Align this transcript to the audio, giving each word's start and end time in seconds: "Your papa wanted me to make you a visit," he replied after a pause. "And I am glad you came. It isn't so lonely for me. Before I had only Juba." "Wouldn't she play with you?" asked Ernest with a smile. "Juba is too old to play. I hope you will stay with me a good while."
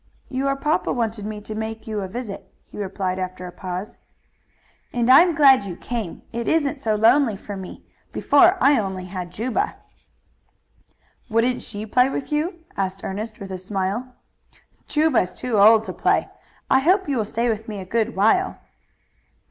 "Your 0.29 0.55
papa 0.55 0.91
wanted 0.91 1.27
me 1.27 1.41
to 1.41 1.53
make 1.53 1.85
you 1.85 2.01
a 2.01 2.07
visit," 2.07 2.51
he 2.65 2.75
replied 2.79 3.19
after 3.19 3.45
a 3.45 3.51
pause. 3.51 3.99
"And 4.91 5.11
I 5.11 5.21
am 5.21 5.35
glad 5.35 5.61
you 5.61 5.75
came. 5.75 6.23
It 6.33 6.47
isn't 6.47 6.79
so 6.79 6.95
lonely 6.95 7.37
for 7.37 7.55
me. 7.55 7.85
Before 8.11 8.57
I 8.59 8.71
had 8.71 8.83
only 8.83 9.07
Juba." 9.29 9.75
"Wouldn't 11.29 11.61
she 11.61 11.85
play 11.85 12.09
with 12.09 12.31
you?" 12.31 12.65
asked 12.75 13.03
Ernest 13.03 13.39
with 13.39 13.51
a 13.51 13.59
smile. 13.59 14.15
"Juba 14.87 15.19
is 15.19 15.35
too 15.35 15.59
old 15.59 15.83
to 15.83 15.93
play. 15.93 16.29
I 16.67 16.79
hope 16.79 17.07
you 17.07 17.17
will 17.17 17.23
stay 17.23 17.47
with 17.47 17.67
me 17.67 17.77
a 17.79 17.85
good 17.85 18.15
while." 18.15 18.57